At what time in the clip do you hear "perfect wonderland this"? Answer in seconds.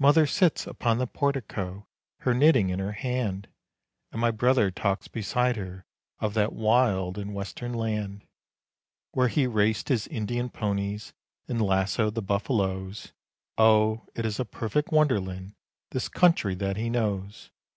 14.44-16.08